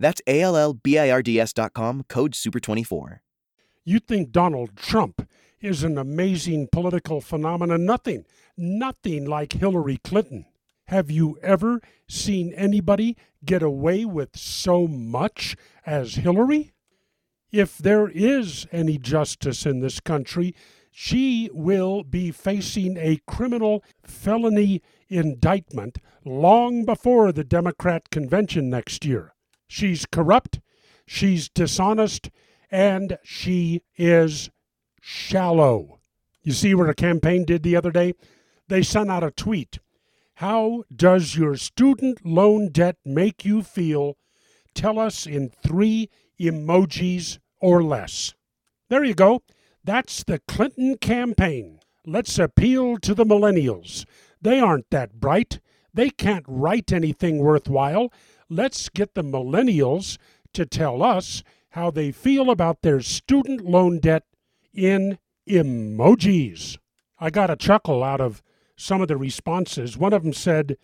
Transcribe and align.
That's 0.00 0.22
A 0.26 0.40
L 0.40 0.56
L 0.56 0.72
B 0.72 0.98
I 0.98 1.10
R 1.10 1.22
D 1.22 1.38
S.com, 1.38 2.04
code 2.08 2.32
SUPER24. 2.32 3.20
You 3.84 3.98
think 3.98 4.32
Donald 4.32 4.74
Trump 4.74 5.28
is 5.60 5.84
an 5.84 5.98
amazing 5.98 6.68
political 6.72 7.20
phenomenon? 7.20 7.84
Nothing, 7.84 8.24
nothing 8.56 9.26
like 9.26 9.52
Hillary 9.52 9.98
Clinton. 10.02 10.46
Have 10.88 11.10
you 11.10 11.38
ever 11.42 11.80
seen 12.08 12.52
anybody 12.54 13.16
get 13.44 13.62
away 13.62 14.06
with 14.06 14.36
so 14.36 14.88
much 14.88 15.54
as 15.84 16.14
Hillary? 16.14 16.72
If 17.52 17.76
there 17.76 18.08
is 18.08 18.66
any 18.72 18.96
justice 18.96 19.66
in 19.66 19.80
this 19.80 20.00
country, 20.00 20.54
she 20.90 21.50
will 21.52 22.04
be 22.04 22.30
facing 22.30 22.96
a 22.96 23.20
criminal 23.26 23.84
felony 24.02 24.82
indictment 25.08 25.98
long 26.24 26.84
before 26.84 27.32
the 27.32 27.44
Democrat 27.44 28.08
convention 28.10 28.70
next 28.70 29.04
year. 29.04 29.34
She's 29.72 30.04
corrupt, 30.04 30.58
she's 31.06 31.48
dishonest, 31.48 32.28
and 32.72 33.18
she 33.22 33.82
is 33.96 34.50
shallow. 35.00 36.00
You 36.42 36.50
see 36.52 36.74
what 36.74 36.88
her 36.88 36.92
campaign 36.92 37.44
did 37.44 37.62
the 37.62 37.76
other 37.76 37.92
day? 37.92 38.14
They 38.66 38.82
sent 38.82 39.12
out 39.12 39.22
a 39.22 39.30
tweet. 39.30 39.78
How 40.34 40.82
does 40.94 41.36
your 41.36 41.54
student 41.54 42.26
loan 42.26 42.70
debt 42.70 42.96
make 43.04 43.44
you 43.44 43.62
feel? 43.62 44.16
Tell 44.74 44.98
us 44.98 45.24
in 45.24 45.50
three 45.50 46.10
emojis 46.40 47.38
or 47.60 47.80
less. 47.80 48.34
There 48.88 49.04
you 49.04 49.14
go. 49.14 49.44
That's 49.84 50.24
the 50.24 50.40
Clinton 50.48 50.96
campaign. 50.98 51.78
Let's 52.04 52.40
appeal 52.40 52.98
to 52.98 53.14
the 53.14 53.24
millennials. 53.24 54.04
They 54.42 54.58
aren't 54.58 54.90
that 54.90 55.20
bright. 55.20 55.60
They 55.94 56.10
can't 56.10 56.44
write 56.48 56.92
anything 56.92 57.38
worthwhile. 57.38 58.12
Let's 58.52 58.88
get 58.88 59.14
the 59.14 59.22
millennials 59.22 60.18
to 60.54 60.66
tell 60.66 61.04
us 61.04 61.44
how 61.70 61.92
they 61.92 62.10
feel 62.10 62.50
about 62.50 62.82
their 62.82 63.00
student 63.00 63.60
loan 63.64 64.00
debt 64.00 64.24
in 64.74 65.18
emojis. 65.48 66.76
I 67.20 67.30
got 67.30 67.50
a 67.50 67.54
chuckle 67.54 68.02
out 68.02 68.20
of 68.20 68.42
some 68.76 69.00
of 69.00 69.06
the 69.06 69.16
responses. 69.16 69.96
One 69.96 70.12
of 70.12 70.24
them 70.24 70.32
said, 70.32 70.76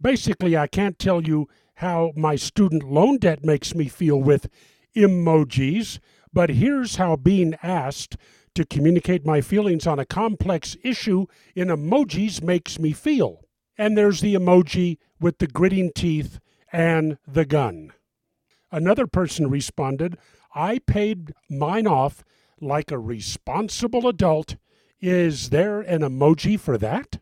basically, 0.00 0.56
I 0.56 0.68
can't 0.68 0.98
tell 0.98 1.22
you 1.22 1.48
how 1.74 2.12
my 2.16 2.34
student 2.34 2.82
loan 2.82 3.18
debt 3.18 3.44
makes 3.44 3.74
me 3.74 3.88
feel 3.88 4.18
with 4.18 4.48
emojis, 4.96 5.98
but 6.32 6.48
here's 6.48 6.96
how 6.96 7.16
being 7.16 7.56
asked 7.62 8.16
to 8.54 8.64
communicate 8.64 9.26
my 9.26 9.42
feelings 9.42 9.86
on 9.86 9.98
a 9.98 10.06
complex 10.06 10.78
issue 10.82 11.26
in 11.54 11.68
emojis 11.68 12.42
makes 12.42 12.78
me 12.78 12.92
feel. 12.92 13.42
And 13.76 13.98
there's 13.98 14.22
the 14.22 14.34
emoji 14.34 14.96
with 15.20 15.36
the 15.38 15.46
gritting 15.46 15.92
teeth 15.94 16.38
and 16.76 17.16
the 17.26 17.46
gun. 17.46 17.90
Another 18.70 19.06
person 19.06 19.48
responded, 19.48 20.18
I 20.54 20.78
paid 20.80 21.32
mine 21.48 21.86
off 21.86 22.22
like 22.60 22.90
a 22.90 22.98
responsible 22.98 24.06
adult. 24.06 24.56
Is 25.00 25.48
there 25.48 25.80
an 25.80 26.02
emoji 26.02 26.60
for 26.60 26.76
that? 26.76 27.18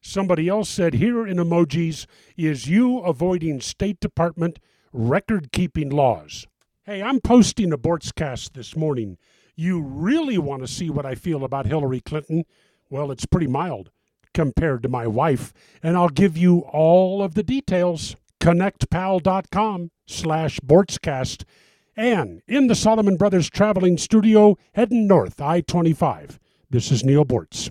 Somebody 0.00 0.48
else 0.48 0.68
said, 0.68 0.94
Here 0.94 1.26
in 1.26 1.38
emojis 1.38 2.06
is 2.36 2.68
you 2.68 3.00
avoiding 3.00 3.60
State 3.60 3.98
Department 3.98 4.60
record 4.92 5.50
keeping 5.50 5.90
laws. 5.90 6.46
Hey, 6.84 7.02
I'm 7.02 7.20
posting 7.20 7.72
a 7.72 7.78
Boortzcast 7.78 8.52
this 8.52 8.76
morning. 8.76 9.18
You 9.56 9.82
really 9.82 10.38
want 10.38 10.62
to 10.62 10.68
see 10.68 10.90
what 10.90 11.06
I 11.06 11.16
feel 11.16 11.42
about 11.42 11.66
Hillary 11.66 12.00
Clinton? 12.00 12.44
Well, 12.88 13.10
it's 13.10 13.26
pretty 13.26 13.48
mild 13.48 13.90
compared 14.32 14.84
to 14.84 14.88
my 14.88 15.08
wife, 15.08 15.52
and 15.82 15.96
I'll 15.96 16.08
give 16.08 16.36
you 16.36 16.60
all 16.60 17.20
of 17.20 17.34
the 17.34 17.42
details 17.42 18.14
connectpal.com 18.42 19.92
slash 20.08 20.58
Boortzcast 20.58 21.44
and 21.96 22.42
in 22.48 22.66
the 22.66 22.74
Solomon 22.74 23.16
Brothers 23.16 23.48
Traveling 23.48 23.96
Studio 23.96 24.58
heading 24.74 25.06
north 25.06 25.40
I-25. 25.40 26.38
This 26.68 26.90
is 26.90 27.04
Neal 27.04 27.24
Boortz. 27.24 27.70